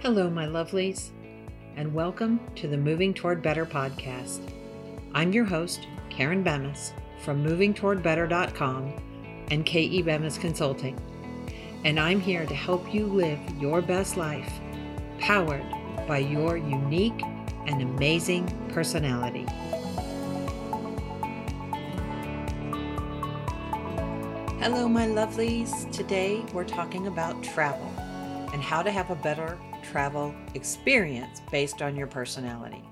[0.00, 1.08] Hello, my lovelies,
[1.74, 4.40] and welcome to the Moving Toward Better podcast.
[5.14, 6.92] I'm your host, Karen Bemis
[7.24, 11.00] from movingtowardbetter.com and KE Bemis Consulting,
[11.84, 14.52] and I'm here to help you live your best life
[15.18, 15.64] powered
[16.06, 17.22] by your unique
[17.66, 19.46] and amazing personality.
[24.60, 25.90] Hello, my lovelies.
[25.90, 27.90] Today we're talking about travel
[28.52, 29.58] and how to have a better
[29.90, 32.82] travel experience based on your personality.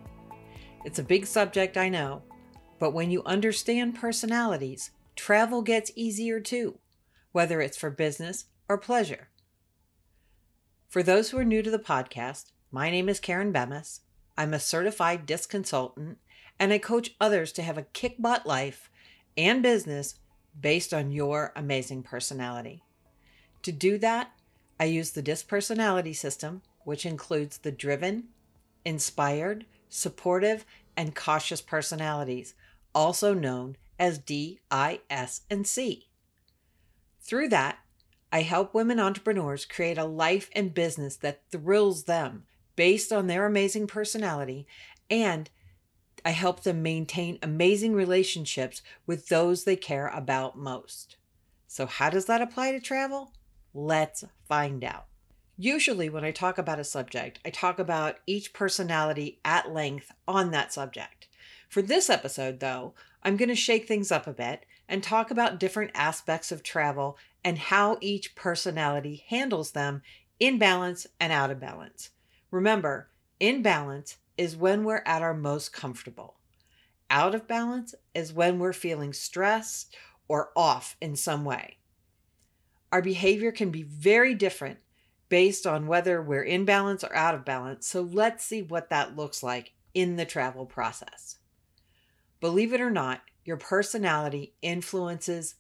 [0.84, 2.22] It's a big subject, I know,
[2.78, 6.78] but when you understand personalities, travel gets easier too,
[7.32, 9.28] whether it's for business or pleasure.
[10.88, 14.00] For those who are new to the podcast, my name is Karen Bemis.
[14.36, 16.18] I'm a certified disc consultant
[16.58, 18.90] and I coach others to have a kick butt life
[19.36, 20.16] and business
[20.60, 22.82] based on your amazing personality.
[23.62, 24.32] To do that,
[24.78, 28.24] I use the DISC personality system, which includes the driven,
[28.84, 30.64] inspired, supportive,
[30.96, 32.54] and cautious personalities,
[32.94, 36.08] also known as D, I, S, and C.
[37.20, 37.78] Through that,
[38.32, 42.44] I help women entrepreneurs create a life and business that thrills them
[42.76, 44.66] based on their amazing personality
[45.08, 45.48] and
[46.24, 51.16] I help them maintain amazing relationships with those they care about most.
[51.66, 53.32] So, how does that apply to travel?
[53.74, 55.06] Let's find out.
[55.56, 60.50] Usually, when I talk about a subject, I talk about each personality at length on
[60.50, 61.28] that subject.
[61.68, 65.60] For this episode, though, I'm going to shake things up a bit and talk about
[65.60, 70.02] different aspects of travel and how each personality handles them
[70.40, 72.10] in balance and out of balance.
[72.50, 76.34] Remember, in balance is when we're at our most comfortable.
[77.10, 79.94] Out of balance is when we're feeling stressed
[80.26, 81.76] or off in some way.
[82.90, 84.78] Our behavior can be very different
[85.28, 87.86] based on whether we're in balance or out of balance.
[87.86, 91.38] So let's see what that looks like in the travel process.
[92.40, 95.56] Believe it or not, your personality influences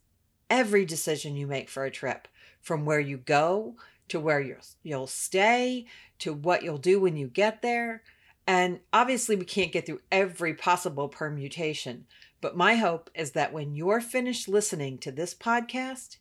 [0.50, 2.28] every decision you make for a trip,
[2.60, 3.76] from where you go
[4.08, 4.40] to where
[4.82, 5.86] you'll, stay
[6.18, 8.02] to what you'll do when you get there
[8.46, 12.06] and obviously, we can't get through every possible permutation,
[12.40, 16.18] but my hope is that when you're finished listening to this podcast,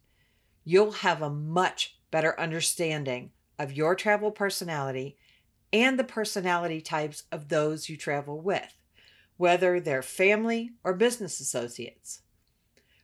[0.63, 3.31] you'll have a much better understanding
[3.63, 5.17] of your travel personality
[5.71, 8.75] and the personality types of those you travel with,
[9.37, 12.21] whether they're family or business associates.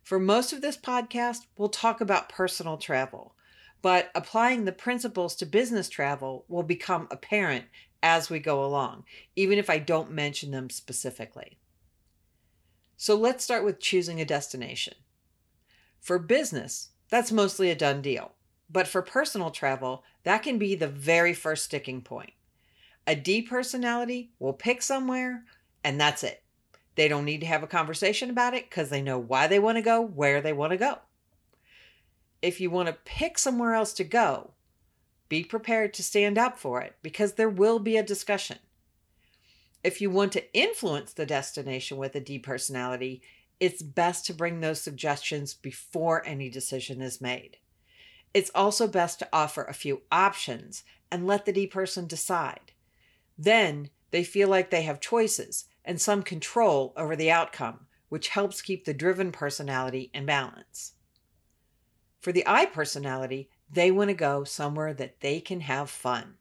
[0.03, 3.35] For most of this podcast, we'll talk about personal travel,
[3.81, 7.65] but applying the principles to business travel will become apparent
[8.03, 9.05] as we go along,
[9.35, 11.57] even if I don't mention them specifically.
[12.97, 14.95] So let's start with choosing a destination.
[16.01, 18.33] For business, that's mostly a done deal.
[18.69, 22.33] But for personal travel, that can be the very first sticking point.
[23.07, 25.43] A D personality will pick somewhere,
[25.83, 26.43] and that's it.
[26.93, 29.77] They don't need to have a conversation about it because they know why they want
[29.77, 30.99] to go, where they want to go.
[32.43, 34.51] If you want to pick somewhere else to go,
[35.29, 38.59] be prepared to stand up for it because there will be a discussion.
[39.83, 43.23] If you want to influence the destination with a D personality,
[43.59, 47.57] it's best to bring those suggestions before any decision is made.
[48.33, 52.73] It's also best to offer a few options and let the D person decide.
[53.37, 58.61] Then they feel like they have choices and some control over the outcome, which helps
[58.61, 60.93] keep the driven personality in balance.
[62.19, 66.35] For the I personality, they want to go somewhere that they can have fun.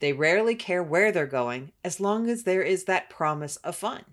[0.00, 4.04] They rarely care where they're going as long as there is that promise of fun.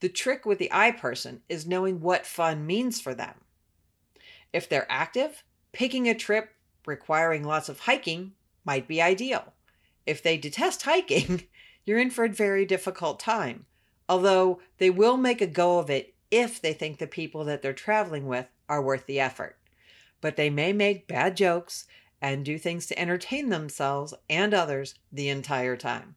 [0.00, 3.34] The trick with the I person is knowing what fun means for them.
[4.52, 5.42] If they're active,
[5.76, 6.50] picking a trip
[6.86, 8.32] requiring lots of hiking
[8.64, 9.52] might be ideal.
[10.06, 11.44] If they detest hiking,
[11.84, 13.66] you're in for a very difficult time,
[14.08, 17.72] although they will make a go of it if they think the people that they're
[17.72, 19.56] traveling with are worth the effort
[20.20, 21.86] but they may make bad jokes
[22.20, 26.16] and do things to entertain themselves and others the entire time.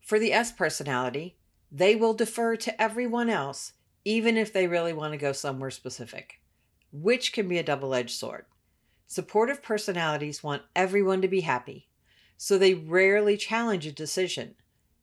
[0.00, 1.36] For the S personality,
[1.70, 3.72] they will defer to everyone else,
[4.04, 6.40] even if they really want to go somewhere specific,
[6.92, 8.46] which can be a double edged sword.
[9.06, 11.88] Supportive personalities want everyone to be happy,
[12.36, 14.54] so they rarely challenge a decision.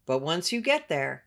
[0.05, 1.23] But once you get there,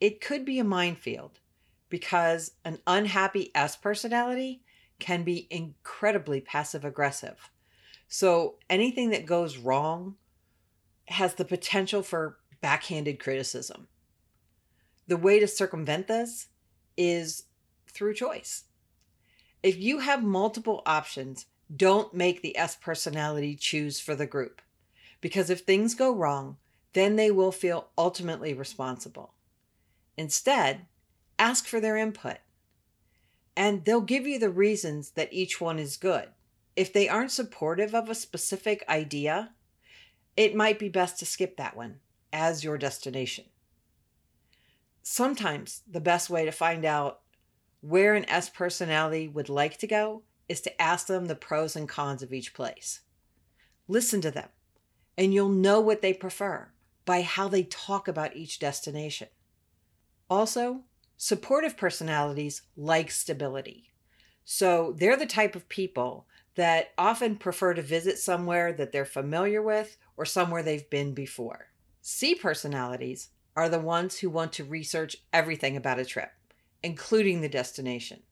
[0.00, 1.40] it could be a minefield
[1.88, 4.62] because an unhappy S personality
[4.98, 7.50] can be incredibly passive aggressive.
[8.08, 10.16] So anything that goes wrong
[11.06, 13.88] has the potential for backhanded criticism.
[15.06, 16.48] The way to circumvent this
[16.96, 17.44] is
[17.90, 18.64] through choice.
[19.62, 24.62] If you have multiple options, don't make the S personality choose for the group.
[25.20, 26.56] because if things go wrong,
[26.92, 29.34] then they will feel ultimately responsible.
[30.16, 30.86] Instead,
[31.38, 32.38] ask for their input.
[33.56, 36.28] And they'll give you the reasons that each one is good.
[36.76, 39.52] If they aren't supportive of a specific idea,
[40.36, 41.98] it might be best to skip that one
[42.32, 43.46] as your destination.
[45.02, 47.20] Sometimes the best way to find out
[47.80, 51.88] where an S personality would like to go is to ask them the pros and
[51.88, 53.00] cons of each place.
[53.86, 54.48] Listen to them,
[55.16, 56.68] and you'll know what they prefer
[57.04, 59.28] by how they talk about each destination.
[60.28, 60.82] Also,
[61.16, 63.92] supportive personalities like stability.
[64.44, 69.62] So they're the type of people that often prefer to visit somewhere that they're familiar
[69.62, 71.70] with or somewhere they've been before.
[72.00, 76.30] C personalities are the ones who want to research everything about a trip,
[76.82, 78.22] including the destination.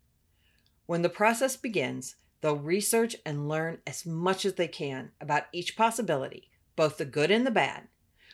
[0.87, 5.77] When the process begins, they'll research and learn as much as they can about each
[5.77, 7.89] possibility, both the good and the bad,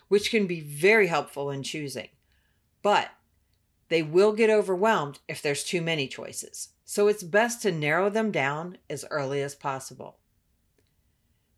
[0.09, 2.09] which can be very helpful in choosing.
[2.83, 3.11] But
[3.89, 8.31] they will get overwhelmed if there's too many choices, so it's best to narrow them
[8.31, 10.19] down as early as possible.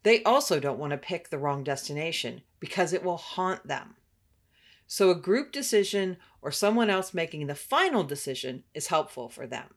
[0.04, 3.96] They also don't want to pick the wrong destination because it will haunt them.
[4.86, 9.74] So, a group decision or someone else making the final decision is helpful for them.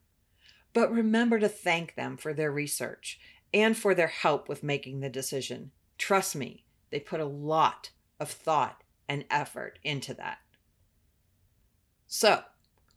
[0.74, 3.20] But remember to thank them for their research
[3.54, 5.72] and for their help with making the decision.
[5.98, 10.40] Trust me, they put a lot of thought and effort into that.
[12.08, 12.44] So,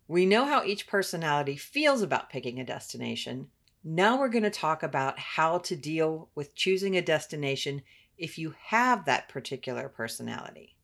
[0.09, 3.49] we know how each personality feels about picking a destination.
[3.85, 7.83] Now we're going to talk about how to deal with choosing a destination
[8.19, 10.75] if you have that particular personality.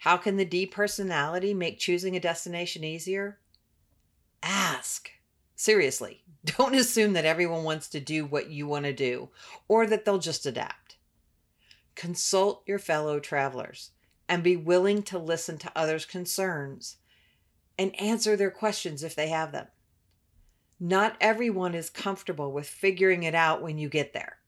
[0.00, 3.38] How can the D personality make choosing a destination easier?
[4.42, 5.10] Ask.
[5.56, 9.28] Seriously, don't assume that everyone wants to do what you want to do
[9.68, 10.96] or that they'll just adapt.
[11.94, 13.90] Consult your fellow travelers
[14.26, 16.96] and be willing to listen to others' concerns
[17.78, 19.66] and answer their questions if they have them.
[20.80, 24.38] Not everyone is comfortable with figuring it out when you get there.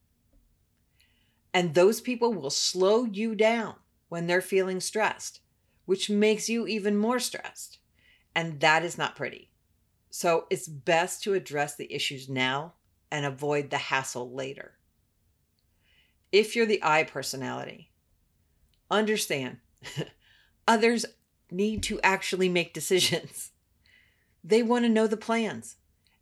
[1.52, 3.74] And those people will slow you down
[4.08, 5.41] when they're feeling stressed,
[5.92, 7.76] which makes you even more stressed.
[8.34, 9.50] And that is not pretty.
[10.08, 12.72] So it's best to address the issues now
[13.10, 14.72] and avoid the hassle later.
[16.32, 17.90] If you're the I personality,
[18.90, 19.58] understand
[20.66, 21.04] others
[21.50, 23.50] need to actually make decisions.
[24.42, 25.76] They want to know the plans.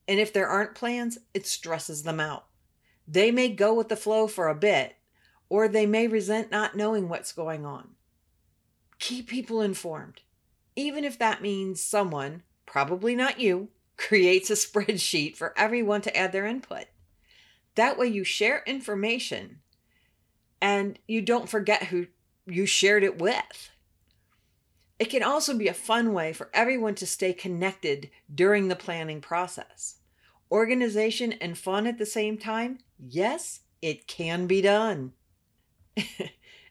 [0.09, 2.47] And if there aren't plans, it stresses them out.
[3.07, 4.97] They may go with the flow for a bit,
[5.49, 7.95] or they may resent not knowing what's going on.
[9.01, 10.21] Keep people informed,
[10.77, 16.33] even if that means someone, probably not you, creates a spreadsheet for everyone to add
[16.33, 16.85] their input.
[17.75, 19.61] That way, you share information
[20.61, 22.07] and you don't forget who
[22.47, 23.71] you shared it with.
[24.99, 29.23] It can also be a fun way for everyone to stay connected during the planning
[29.23, 29.97] process.
[30.53, 32.79] Organization and fun at the same time?
[32.99, 35.13] Yes, it can be done.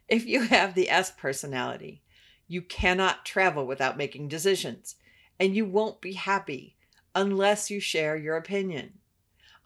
[0.07, 2.03] if you have the S personality,
[2.49, 4.95] you cannot travel without making decisions,
[5.39, 6.75] and you won't be happy
[7.15, 8.93] unless you share your opinion.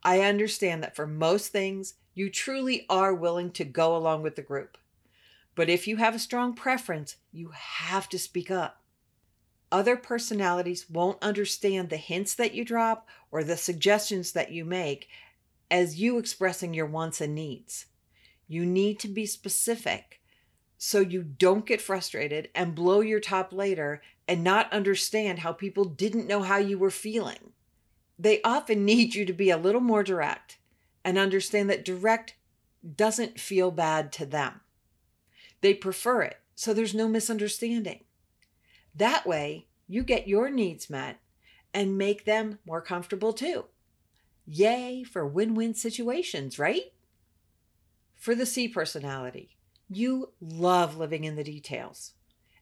[0.03, 4.41] I understand that for most things, you truly are willing to go along with the
[4.41, 4.77] group.
[5.55, 8.81] But if you have a strong preference, you have to speak up.
[9.71, 15.07] Other personalities won't understand the hints that you drop or the suggestions that you make
[15.71, 17.85] as you expressing your wants and needs.
[18.47, 20.19] You need to be specific
[20.85, 25.85] so you don't get frustrated and blow your top later and not understand how people
[25.85, 27.53] didn't know how you were feeling.
[28.19, 30.57] They often need you to be a little more direct
[31.01, 32.35] and understand that direct
[32.97, 34.59] doesn't feel bad to them.
[35.61, 38.03] They prefer it, so there's no misunderstanding.
[38.93, 41.21] That way, you get your needs met
[41.73, 43.67] and make them more comfortable too.
[44.45, 46.91] Yay for win win situations, right?
[48.17, 49.55] For the C personality,
[49.95, 52.13] you love living in the details.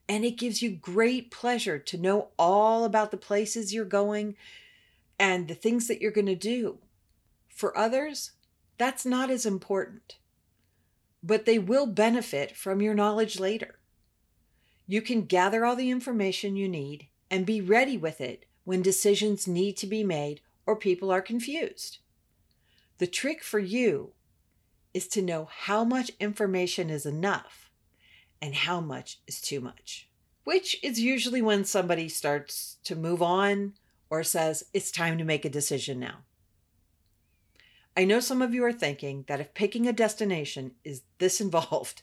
[0.08, 4.36] And it gives you great pleasure to know all about the places you're going
[5.18, 6.78] and the things that you're going to do.
[7.48, 8.32] For others,
[8.78, 10.16] that's not as important,
[11.22, 13.78] but they will benefit from your knowledge later.
[14.86, 19.46] You can gather all the information you need and be ready with it when decisions
[19.46, 21.98] need to be made or people are confused.
[22.98, 24.12] The trick for you
[24.94, 27.70] is to know how much information is enough
[28.40, 30.08] and how much is too much,
[30.44, 33.74] which is usually when somebody starts to move on
[34.10, 36.18] or says, it's time to make a decision now.
[37.96, 42.02] I know some of you are thinking that if picking a destination is this involved,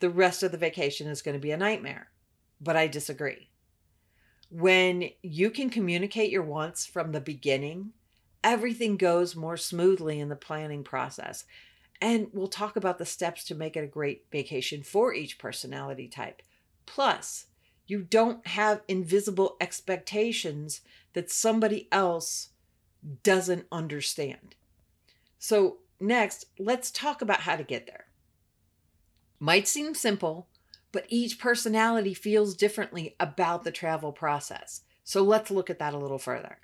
[0.00, 2.10] the rest of the vacation is going to be a nightmare.
[2.60, 3.48] But I disagree.
[4.50, 7.92] When you can communicate your wants from the beginning,
[8.44, 11.44] everything goes more smoothly in the planning process.
[12.00, 16.08] And we'll talk about the steps to make it a great vacation for each personality
[16.08, 16.42] type.
[16.84, 17.46] Plus,
[17.86, 20.80] you don't have invisible expectations
[21.14, 22.50] that somebody else
[23.22, 24.56] doesn't understand.
[25.38, 28.06] So, next, let's talk about how to get there.
[29.38, 30.48] Might seem simple,
[30.92, 34.82] but each personality feels differently about the travel process.
[35.04, 36.58] So, let's look at that a little further.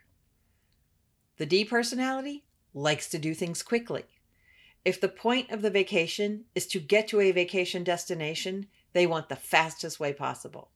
[1.36, 4.04] The D personality likes to do things quickly.
[4.84, 9.28] If the point of the vacation is to get to a vacation destination, they want
[9.28, 10.70] the fastest way possible.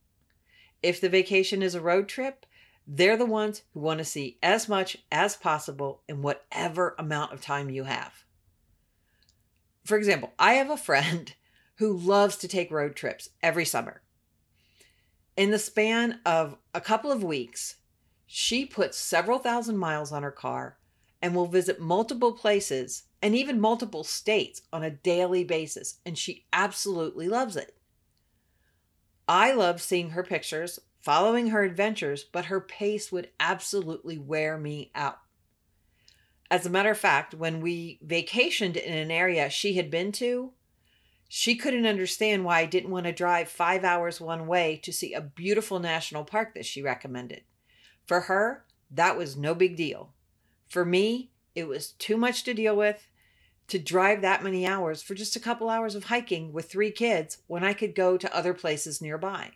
[0.83, 2.47] If the vacation is a road trip,
[2.87, 7.41] they're the ones who want to see as much as possible in whatever amount of
[7.41, 8.25] time you have.
[9.85, 11.35] For example, I have a friend
[11.77, 14.03] who loves to take road trips every summer.
[15.37, 17.77] In the span of a couple of weeks,
[18.25, 20.79] she puts several thousand miles on her car
[21.23, 26.47] and will visit multiple places and even multiple states on a daily basis, and she
[26.53, 27.77] absolutely loves it.
[29.29, 34.91] I love seeing her pictures following her adventures, but her pace would absolutely wear me
[34.95, 35.19] out.
[36.51, 40.53] As a matter of fact, when we vacationed in an area she had been to,
[41.29, 45.13] she couldn't understand why I didn't want to drive five hours one way to see
[45.13, 47.43] a beautiful national park that she recommended.
[48.07, 50.13] For her, that was no big deal.
[50.69, 53.09] For me, it was too much to deal with
[53.69, 57.39] to drive that many hours for just a couple hours of hiking with three kids
[57.47, 59.53] when I could go to other places nearby.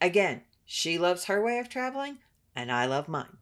[0.00, 2.18] Again, she loves her way of traveling,
[2.56, 3.38] and I love mine.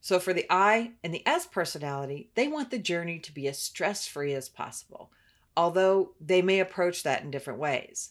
[0.00, 3.58] So, for the I and the S personality, they want the journey to be as
[3.58, 5.10] stress free as possible,
[5.56, 8.10] although they may approach that in different ways.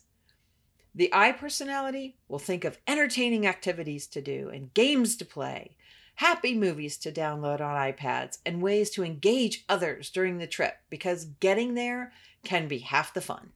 [0.94, 5.76] The I personality will think of entertaining activities to do and games to play,
[6.22, 11.26] happy movies to download on iPads, and ways to engage others during the trip because
[11.40, 12.14] getting there
[12.44, 13.50] can be half the fun.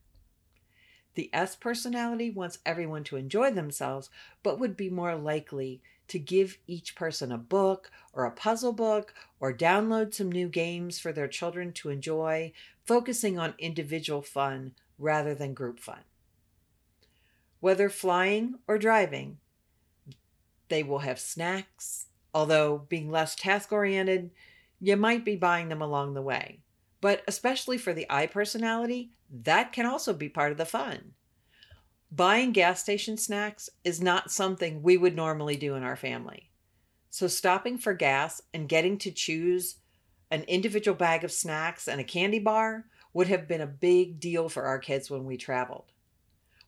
[1.14, 4.10] The S personality wants everyone to enjoy themselves,
[4.42, 9.14] but would be more likely to give each person a book or a puzzle book
[9.38, 12.52] or download some new games for their children to enjoy,
[12.84, 16.00] focusing on individual fun rather than group fun.
[17.60, 19.38] Whether flying or driving,
[20.68, 22.06] they will have snacks,
[22.36, 24.30] although being less task oriented,
[24.78, 26.58] you might be buying them along the way.
[27.00, 29.08] But especially for the I personality,
[29.42, 31.12] that can also be part of the fun.
[32.12, 36.50] Buying gas station snacks is not something we would normally do in our family.
[37.08, 39.76] So, stopping for gas and getting to choose
[40.30, 44.50] an individual bag of snacks and a candy bar would have been a big deal
[44.50, 45.90] for our kids when we traveled.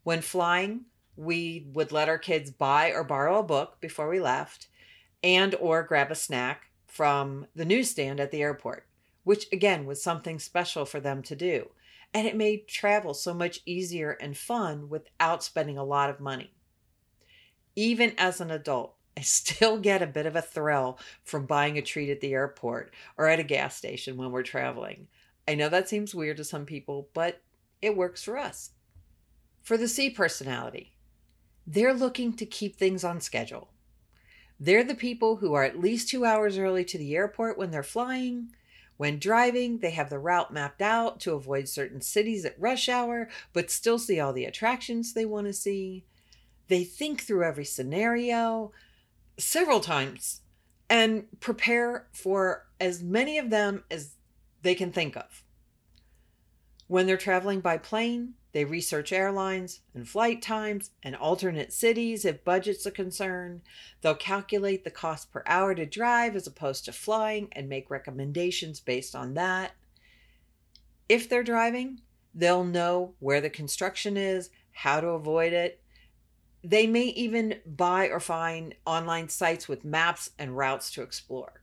[0.02, 4.68] When flying, we would let our kids buy or borrow a book before we left
[5.22, 8.86] and or grab a snack from the newsstand at the airport,
[9.24, 11.68] which again was something special for them to do
[12.14, 16.52] and it made travel so much easier and fun without spending a lot of money.
[17.76, 21.82] Even as an adult, I still get a bit of a thrill from buying a
[21.82, 25.08] treat at the airport or at a gas station when we're traveling.
[25.46, 27.42] I know that seems weird to some people, but
[27.80, 28.70] it works for us.
[29.62, 30.94] For the C personality,
[31.66, 33.70] they're looking to keep things on schedule.
[34.60, 37.82] They're the people who are at least two hours early to the airport when they're
[37.82, 38.50] flying,
[38.96, 43.28] when driving, they have the route mapped out to avoid certain cities at rush hour,
[43.52, 46.04] but still see all the attractions they want to see.
[46.66, 48.72] They think through every scenario
[49.38, 50.40] several times
[50.90, 54.16] and prepare for as many of them as
[54.62, 55.44] they can think of.
[56.88, 62.44] When they're traveling by plane, they research airlines and flight times and alternate cities if
[62.44, 63.62] budget's a concern.
[64.00, 68.80] They'll calculate the cost per hour to drive as opposed to flying and make recommendations
[68.80, 69.72] based on that.
[71.08, 72.00] If they're driving,
[72.34, 75.82] they'll know where the construction is, how to avoid it.
[76.64, 81.62] They may even buy or find online sites with maps and routes to explore.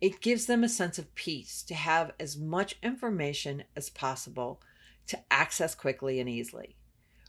[0.00, 4.60] It gives them a sense of peace to have as much information as possible
[5.06, 6.76] to access quickly and easily,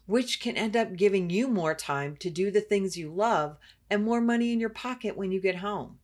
[0.06, 3.58] which can end up giving you more time to do the things you love
[3.90, 6.00] and more money in your pocket when you get home.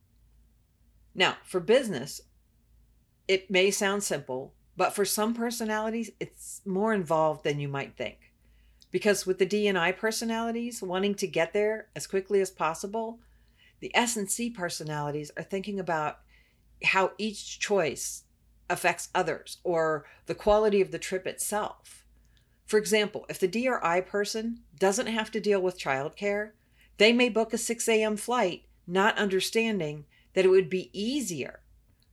[1.14, 2.20] Now, for business,
[3.28, 8.32] it may sound simple, but for some personalities, it's more involved than you might think.
[8.90, 13.20] Because with the D and I personalities wanting to get there as quickly as possible,
[13.80, 16.20] the S and C personalities are thinking about
[16.82, 18.24] how each choice
[18.68, 22.04] affects others or the quality of the trip itself.
[22.66, 26.52] For example, if the DRI person doesn't have to deal with childcare,
[26.96, 28.16] they may book a 6 a.m.
[28.16, 31.60] flight, not understanding that it would be easier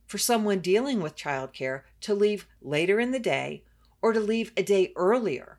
[0.06, 3.64] for someone dealing with childcare to leave later in the day
[4.02, 5.58] or to leave a day earlier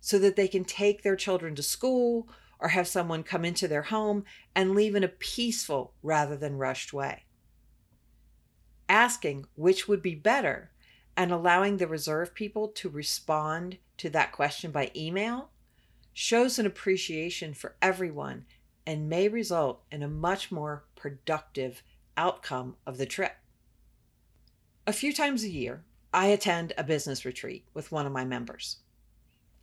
[0.00, 2.28] so that they can take their children to school
[2.60, 6.92] or have someone come into their home and leave in a peaceful rather than rushed
[6.92, 7.24] way.
[8.88, 10.70] Asking which would be better
[11.16, 15.50] and allowing the reserve people to respond to that question by email
[16.14, 18.44] shows an appreciation for everyone
[18.86, 21.82] and may result in a much more productive
[22.16, 23.36] outcome of the trip.
[24.86, 28.78] A few times a year, I attend a business retreat with one of my members.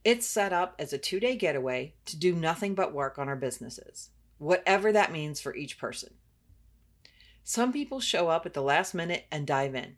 [0.03, 3.35] It's set up as a two day getaway to do nothing but work on our
[3.35, 6.13] businesses, whatever that means for each person.
[7.47, 9.97] Some people show up at the last minute and dive in.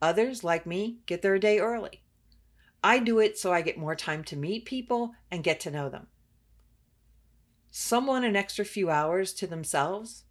[0.00, 2.04] Others, like me, get there a day early.
[2.82, 5.88] I do it so I get more time to meet people and get to know
[5.88, 6.06] them.
[7.72, 10.26] Some want an extra few hours to themselves,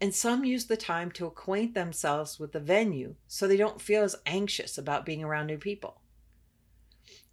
[0.00, 4.02] and some use the time to acquaint themselves with the venue so they don't feel
[4.02, 6.00] as anxious about being around new people.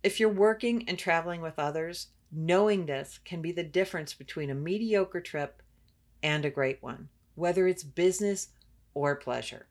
[0.03, 4.55] If you're working and traveling with others, knowing this can be the difference between a
[4.55, 5.61] mediocre trip
[6.21, 8.49] and a great one, whether it's business
[8.93, 9.67] or pleasure.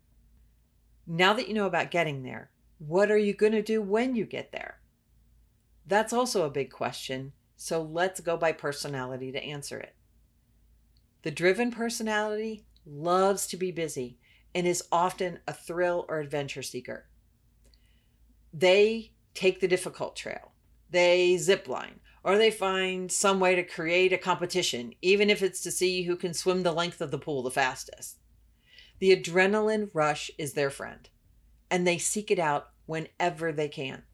[1.07, 4.25] Now that you know about getting there, what are you going to do when you
[4.25, 4.81] get there?
[5.87, 9.95] That's also a big question, so let's go by personality to answer it.
[11.23, 14.19] The driven personality loves to be busy
[14.55, 17.07] and is often a thrill or adventure seeker.
[18.53, 20.53] They take the difficult trail.
[20.91, 25.61] They zip line or they find some way to create a competition, even if it's
[25.63, 28.19] to see who can swim the length of the pool the fastest.
[29.01, 31.09] The adrenaline rush is their friend,
[31.71, 34.05] and they seek it out whenever they can.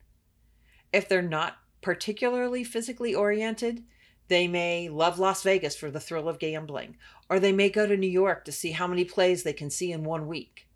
[0.92, 3.84] If they're not particularly physically oriented,
[4.28, 6.96] they may love Las Vegas for the thrill of gambling,
[7.28, 9.92] or they may go to New York to see how many plays they can see
[9.92, 10.66] in one week.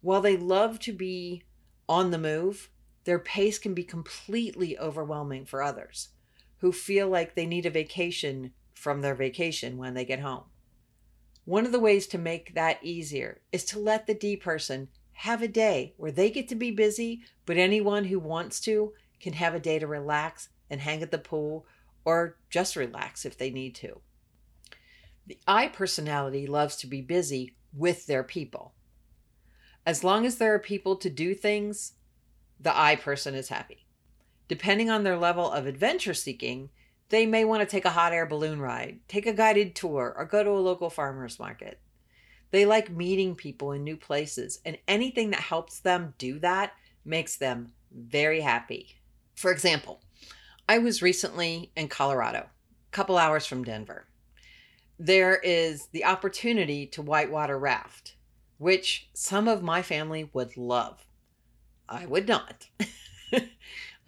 [0.00, 1.42] While they love to be
[1.88, 2.70] on the move,
[3.04, 6.08] their pace can be completely overwhelming for others
[6.60, 10.44] who feel like they need a vacation from their vacation when they get home.
[11.44, 15.42] One of the ways to make that easier is to let the D person have
[15.42, 19.54] a day where they get to be busy, but anyone who wants to can have
[19.54, 21.66] a day to relax and hang at the pool
[22.04, 24.00] or just relax if they need to.
[25.26, 28.74] The I personality loves to be busy with their people.
[29.84, 31.92] As long as there are people to do things,
[32.58, 33.79] the I person is happy.
[34.50, 36.70] Depending on their level of adventure seeking,
[37.10, 40.24] they may want to take a hot air balloon ride, take a guided tour, or
[40.24, 41.78] go to a local farmer's market.
[42.50, 46.72] They like meeting people in new places, and anything that helps them do that
[47.04, 48.96] makes them very happy.
[49.36, 50.00] For example,
[50.68, 54.08] I was recently in Colorado, a couple hours from Denver.
[54.98, 58.16] There is the opportunity to whitewater raft,
[58.58, 61.06] which some of my family would love.
[61.88, 62.66] I would not.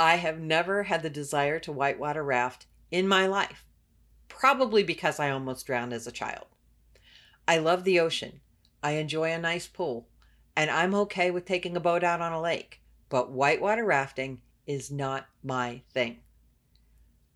[0.02, 3.64] I have never had the desire to whitewater raft in my life,
[4.28, 6.46] probably because I almost drowned as a child.
[7.46, 8.40] I love the ocean.
[8.82, 10.08] I enjoy a nice pool,
[10.56, 14.90] and I'm okay with taking a boat out on a lake, but whitewater rafting is
[14.90, 16.18] not my thing.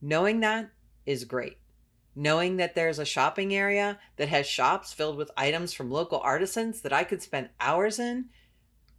[0.02, 0.70] Knowing that
[1.06, 1.58] is great.
[2.16, 6.80] Knowing that there's a shopping area that has shops filled with items from local artisans
[6.80, 8.24] that I could spend hours in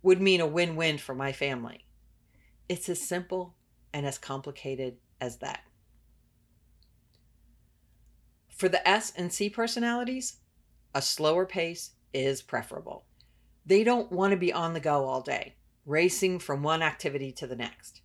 [0.01, 1.84] would mean a win win for my family.
[2.69, 3.56] It's as simple
[3.98, 5.62] and as complicated as that.
[8.48, 10.38] For the S and C personalities,
[10.94, 13.06] a slower pace is preferable.
[13.66, 17.48] They don't want to be on the go all day, racing from one activity to
[17.48, 18.02] the next.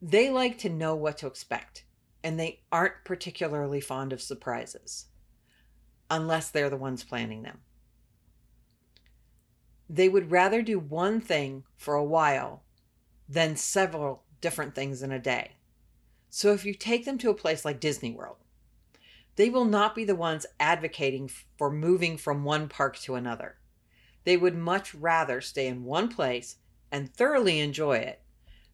[0.00, 1.84] They like to know what to expect,
[2.24, 5.06] and they aren't particularly fond of surprises,
[6.10, 7.60] unless they're the ones planning them.
[9.88, 12.64] They would rather do one thing for a while
[13.28, 15.52] than several different things in a day.
[16.28, 18.36] So if you take them to a place like Disney World,
[19.36, 23.56] they will not be the ones advocating for moving from one park to another.
[24.24, 26.56] They would much rather stay in one place
[26.90, 28.20] and thoroughly enjoy it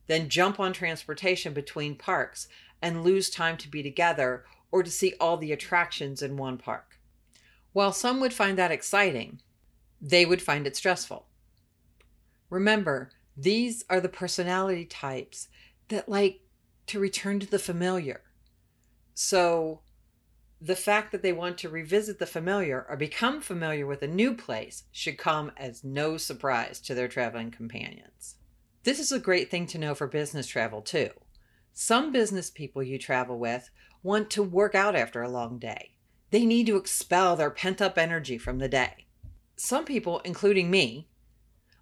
[0.09, 2.49] than jump on transportation between parks
[2.83, 6.99] and lose time to be together or to see all the attractions in one park.
[7.73, 9.41] While some would find that exciting,
[10.01, 11.27] they would find it stressful.
[12.51, 15.47] Remember, these are the personality types
[15.89, 16.41] that like
[16.89, 18.23] to return to the familiar.
[19.15, 19.83] So,
[20.61, 24.35] the fact that they want to revisit the familiar or become familiar with a new
[24.35, 28.35] place should come as no surprise to their traveling companions.
[28.83, 31.11] This is a great thing to know for business travel, too.
[31.73, 33.71] Some business people you travel with
[34.03, 35.93] want to work out after a long day.
[36.33, 39.07] They need to expel their pent up energy from the day.
[39.55, 41.09] Some people, including me,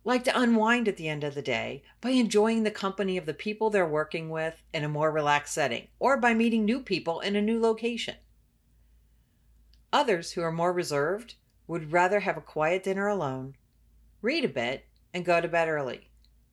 [0.06, 3.34] like to unwind at the end of the day by enjoying the company of the
[3.34, 7.34] people they're working with in a more relaxed setting or by meeting new people in
[7.34, 8.14] a new location.
[9.92, 11.34] Others who are more reserved
[11.66, 13.56] would rather have a quiet dinner alone,
[14.22, 16.08] read a bit, and go to bed early.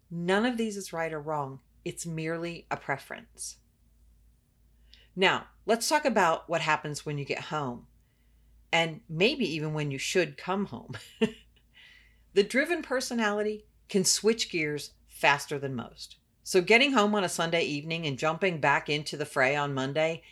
[0.09, 3.57] None of these is right or wrong, it's merely a preference.
[5.15, 7.85] Now, let's talk about what happens when you get home,
[8.71, 10.93] and maybe even when you should come home.
[12.33, 16.17] The driven personality can switch gears faster than most.
[16.43, 20.23] So, getting home on a Sunday evening and jumping back into the fray on Monday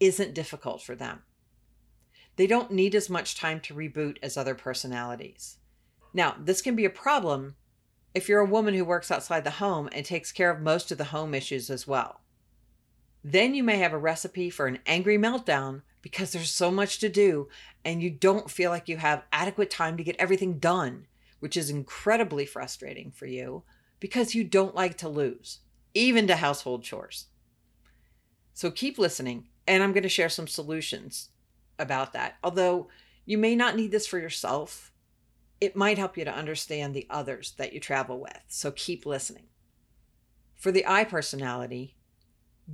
[0.00, 1.22] isn't difficult for them.
[2.36, 5.58] They don't need as much time to reboot as other personalities.
[6.12, 7.54] Now, this can be a problem
[8.14, 10.98] if you're a woman who works outside the home and takes care of most of
[10.98, 12.20] the home issues as well.
[13.22, 17.08] Then you may have a recipe for an angry meltdown because there's so much to
[17.08, 17.48] do
[17.84, 21.06] and you don't feel like you have adequate time to get everything done
[21.44, 23.62] which is incredibly frustrating for you
[24.00, 25.58] because you don't like to lose,
[25.92, 27.26] even to household chores.
[28.54, 31.28] So keep listening, and I'm going to share some solutions
[31.78, 32.36] about that.
[32.42, 32.88] Although
[33.26, 34.90] you may not need this for yourself,
[35.60, 38.40] it might help you to understand the others that you travel with.
[38.48, 39.48] So keep listening.
[40.54, 41.94] For the I personality,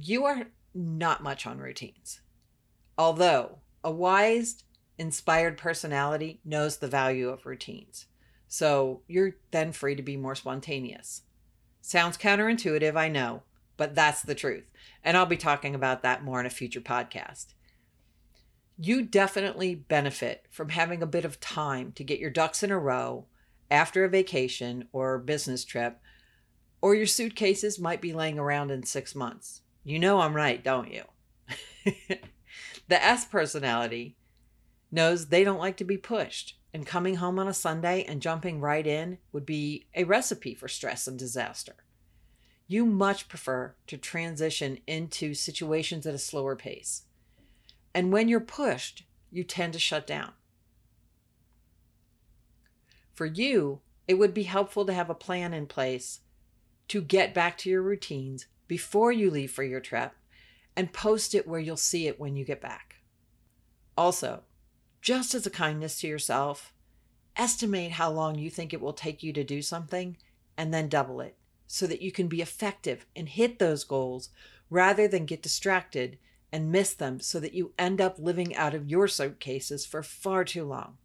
[0.01, 2.21] you are not much on routines.
[2.97, 4.63] Although a wise,
[4.97, 8.07] inspired personality knows the value of routines.
[8.53, 11.23] So you're then free to be more spontaneous.
[11.81, 13.45] Sounds counterintuitive, I know,
[13.77, 14.65] but that's the truth.
[15.05, 17.55] And I'll be talking about that more in a future podcast.
[18.77, 22.79] You definitely benefit from having a bit of time to get your ducks in a
[22.79, 23.27] row
[23.71, 26.01] after a vacation or business trip,
[26.83, 29.61] or your suitcases might be laying around in six months.
[29.85, 31.05] You know I'm right, don't you?
[32.89, 34.17] the S personality
[34.91, 38.61] knows they don't like to be pushed and coming home on a Sunday and jumping
[38.61, 41.75] right in would be a recipe for stress and disaster.
[42.67, 47.03] You much prefer to transition into situations at a slower pace.
[47.95, 50.33] And when you're pushed, you tend to shut down.
[53.13, 56.21] For you, it would be helpful to have a plan in place
[56.89, 60.13] to get back to your routines before you leave for your trip
[60.77, 62.97] and post it where you'll see it when you get back.
[63.97, 64.43] Also,
[65.01, 66.73] just as a kindness to yourself,
[67.37, 70.17] estimate how long you think it will take you to do something
[70.57, 71.37] and then double it
[71.67, 74.31] so that you can be effective and hit those goals
[74.69, 76.19] rather than get distracted
[76.53, 80.45] and miss them so that you end up living out of your suitcases for far
[80.45, 80.99] too long.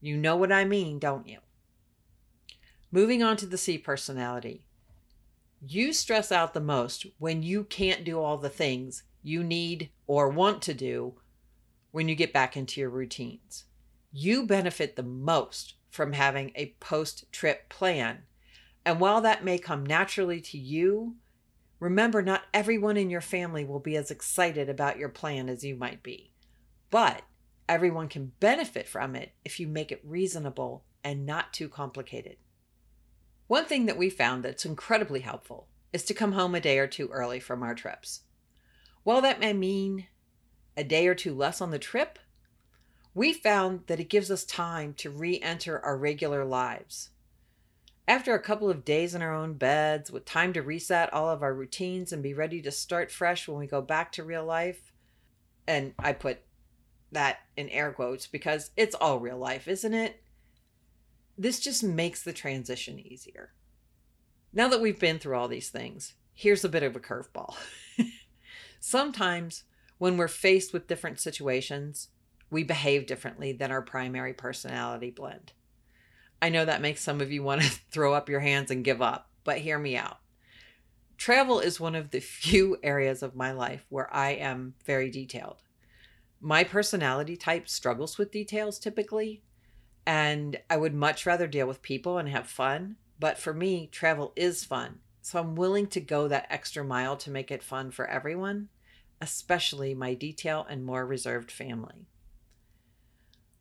[0.00, 1.38] You know what I mean, don't you?
[2.90, 4.64] Moving on to the C personality.
[5.60, 10.28] You stress out the most when you can't do all the things you need or
[10.28, 11.14] want to do
[11.90, 13.64] when you get back into your routines.
[14.12, 18.24] You benefit the most from having a post trip plan.
[18.84, 21.16] And while that may come naturally to you,
[21.80, 25.76] remember not everyone in your family will be as excited about your plan as you
[25.76, 26.32] might be.
[26.90, 27.22] But
[27.68, 32.36] everyone can benefit from it if you make it reasonable and not too complicated.
[33.46, 36.86] One thing that we found that's incredibly helpful is to come home a day or
[36.86, 38.20] two early from our trips.
[39.04, 40.06] While that may mean
[40.78, 42.20] a day or two less on the trip,
[43.12, 47.10] we found that it gives us time to re enter our regular lives.
[48.06, 51.42] After a couple of days in our own beds, with time to reset all of
[51.42, 54.92] our routines and be ready to start fresh when we go back to real life,
[55.66, 56.38] and I put
[57.10, 60.22] that in air quotes because it's all real life, isn't it?
[61.36, 63.50] This just makes the transition easier.
[64.52, 67.56] Now that we've been through all these things, here's a bit of a curveball.
[68.80, 69.64] Sometimes
[69.98, 72.08] when we're faced with different situations,
[72.50, 75.52] we behave differently than our primary personality blend.
[76.40, 79.02] I know that makes some of you want to throw up your hands and give
[79.02, 80.18] up, but hear me out.
[81.16, 85.62] Travel is one of the few areas of my life where I am very detailed.
[86.40, 89.42] My personality type struggles with details typically,
[90.06, 92.96] and I would much rather deal with people and have fun.
[93.18, 95.00] But for me, travel is fun.
[95.20, 98.68] So I'm willing to go that extra mile to make it fun for everyone,
[99.20, 102.06] especially my detail and more reserved family.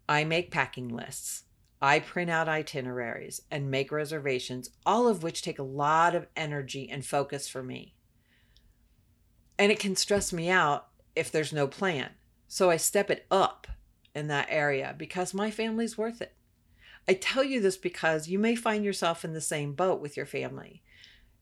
[0.08, 1.44] I make packing lists.
[1.82, 6.90] I print out itineraries and make reservations, all of which take a lot of energy
[6.90, 7.94] and focus for me.
[9.60, 12.12] And it can stress me out if there's no plan.
[12.48, 13.68] So I step it up
[14.16, 16.34] in that area because my family's worth it.
[17.08, 20.26] I tell you this because you may find yourself in the same boat with your
[20.26, 20.82] family.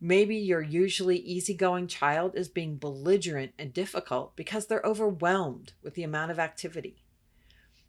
[0.08, 6.04] Maybe your usually easygoing child is being belligerent and difficult because they're overwhelmed with the
[6.04, 7.04] amount of activity.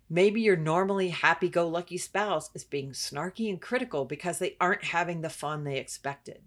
[0.08, 4.84] Maybe your normally happy go lucky spouse is being snarky and critical because they aren't
[4.84, 6.40] having the fun they expected.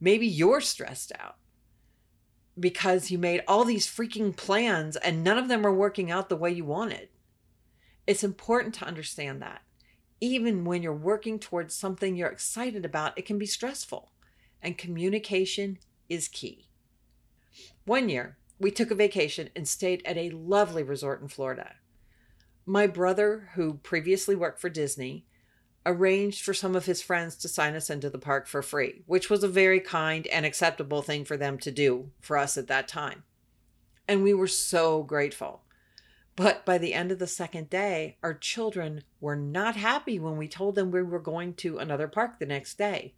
[0.00, 1.36] Maybe you're stressed out
[2.58, 6.34] because you made all these freaking plans and none of them are working out the
[6.34, 7.10] way you wanted.
[8.06, 9.60] It's important to understand that.
[10.18, 14.12] Even when you're working towards something you're excited about, it can be stressful,
[14.62, 16.68] and communication is key.
[17.84, 21.74] One year, we took a vacation and stayed at a lovely resort in Florida.
[22.64, 25.26] My brother, who previously worked for Disney,
[25.84, 29.30] arranged for some of his friends to sign us into the park for free, which
[29.30, 32.88] was a very kind and acceptable thing for them to do for us at that
[32.88, 33.22] time.
[34.08, 35.62] And we were so grateful.
[36.34, 40.48] But by the end of the second day, our children were not happy when we
[40.48, 43.14] told them we were going to another park the next day.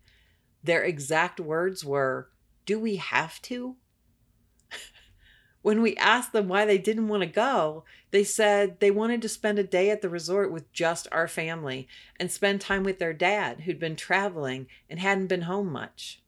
[0.62, 2.30] Their exact words were,
[2.66, 3.76] Do we have to?
[5.62, 9.28] when we asked them why they didn't want to go, they said they wanted to
[9.28, 13.12] spend a day at the resort with just our family and spend time with their
[13.12, 16.22] dad, who'd been traveling and hadn't been home much.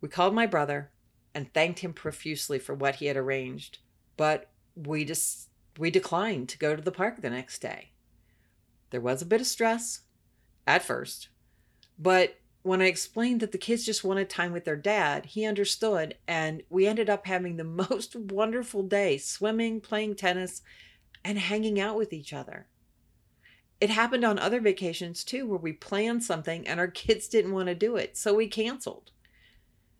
[0.00, 0.90] We called my brother
[1.34, 3.78] and thanked him profusely for what he had arranged,
[4.16, 5.48] but we just
[5.78, 7.90] we declined to go to the park the next day.
[8.90, 10.02] There was a bit of stress
[10.66, 11.28] at first,
[11.98, 16.16] but when I explained that the kids just wanted time with their dad, he understood,
[16.26, 20.62] and we ended up having the most wonderful day swimming, playing tennis,
[21.22, 22.66] and hanging out with each other.
[23.82, 27.68] It happened on other vacations too, where we planned something and our kids didn't want
[27.68, 29.10] to do it, so we canceled.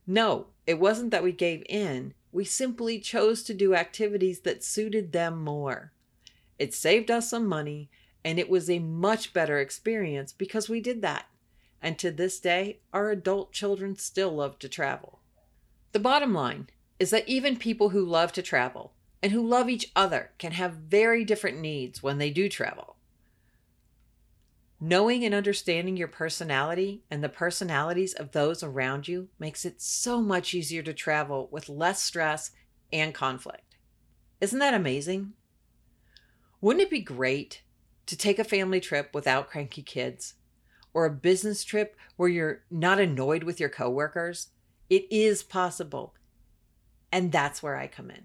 [0.07, 5.13] No, it wasn't that we gave in, we simply chose to do activities that suited
[5.13, 5.93] them more.
[6.59, 7.91] It saved us some money,
[8.25, 11.27] and it was a much better experience because we did that
[11.85, 15.21] and to this day, our adult children still love to travel.
[15.93, 16.69] The bottom line
[16.99, 20.73] is that even people who love to travel and who love each other can have
[20.73, 22.97] very different needs when they do travel.
[24.81, 30.23] Knowing and understanding your personality and the personalities of those around you makes it so
[30.23, 32.51] much easier to travel with less stress
[32.95, 33.77] and conflict.
[34.41, 35.35] Isn't that amazing?
[36.63, 37.61] Wouldn't it be great
[38.07, 40.35] to take a family trip without cranky kids?
[40.95, 44.49] Or a business trip where you're not annoyed with your coworkers,
[44.89, 46.15] it is possible.
[47.13, 48.25] And that's where I come in.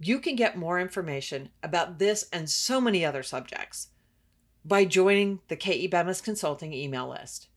[0.00, 3.88] You can get more information about this and so many other subjects
[4.64, 7.48] by joining the KE Bemis Consulting email list.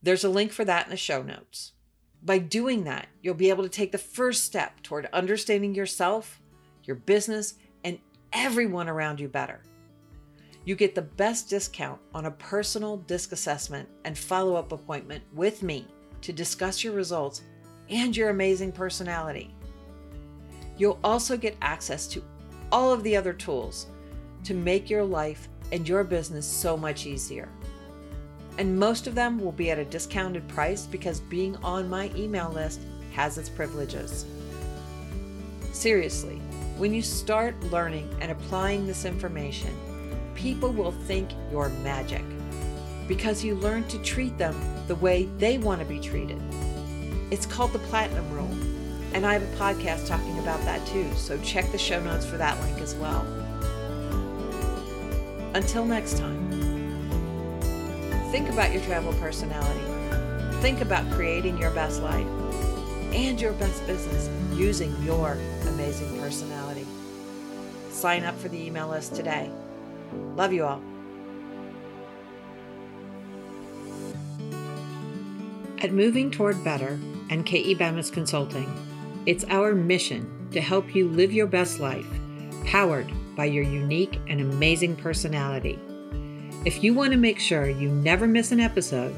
[0.00, 1.72] There's a link for that in the show notes.
[2.22, 6.40] By doing that, you'll be able to take the first step toward understanding yourself,
[6.84, 7.98] your business, and
[8.32, 9.62] everyone around you better
[10.64, 15.62] you get the best discount on a personal disc assessment and follow up appointment with
[15.62, 15.86] me
[16.20, 17.42] to discuss your results
[17.88, 19.54] and your amazing personality.
[20.78, 22.22] You'll also get access to
[22.70, 23.86] all of the other tools
[24.44, 27.48] to make your life and your business so much easier.
[28.58, 32.50] And most of them will be at a discounted price because being on my email
[32.50, 32.80] list
[33.12, 34.26] has its privileges.
[35.72, 36.36] Seriously,
[36.76, 39.74] when you start learning and applying this information,
[40.34, 42.24] people will think you're magic
[43.08, 44.54] because you learn to treat them
[44.86, 46.40] the way they want to be treated.
[47.30, 48.50] It's called the Platinum Rule,
[49.12, 52.36] and I have a podcast talking about that too, so check the show notes for
[52.36, 53.26] that link as well.
[55.54, 56.50] Until next time,
[58.30, 59.80] think about your travel personality.
[60.60, 62.26] Think about creating your best life
[63.12, 65.36] and your best business using your
[65.68, 66.86] amazing personality.
[67.90, 69.50] Sign up for the email list today.
[70.36, 70.82] Love you all.
[75.82, 76.98] At Moving Toward Better
[77.28, 78.72] and KE Bemis Consulting,
[79.26, 82.06] it's our mission to help you live your best life,
[82.64, 85.78] powered by your unique and amazing personality.
[86.64, 89.14] If you want to make sure you never miss an episode,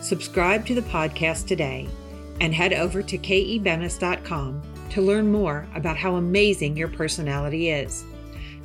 [0.00, 1.88] subscribe to the podcast today
[2.40, 8.04] and head over to kebemis.com to learn more about how amazing your personality is.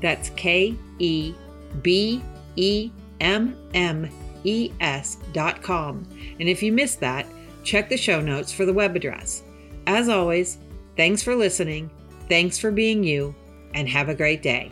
[0.02, 1.34] That's K E
[1.82, 2.22] B
[2.56, 4.10] E M M
[4.44, 6.08] E S dot com.
[6.40, 7.26] And if you missed that,
[7.64, 9.44] check the show notes for the web address.
[9.88, 10.58] As always,
[10.98, 11.90] thanks for listening,
[12.28, 13.36] thanks for being you,
[13.74, 14.72] and have a great day.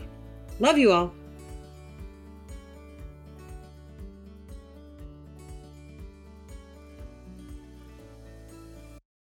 [0.60, 1.14] Love you all.